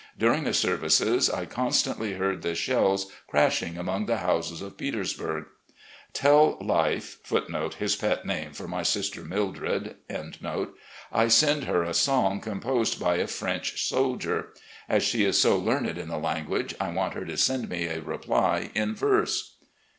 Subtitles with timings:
[0.19, 5.45] Dtuing the services, I constantly heard the shells crashing among the houses of Petersburg.
[6.11, 7.67] Tell 'Life't I
[11.27, 14.47] send her a song composed by a French soldier.
[14.89, 18.01] As she is so learned in the language, I want her to send me a
[18.01, 19.55] reply in verse."